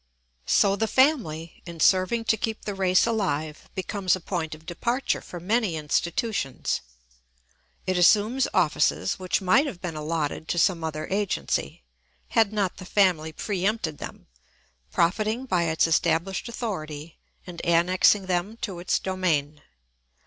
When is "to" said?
2.25-2.35, 10.47-10.57, 18.61-18.79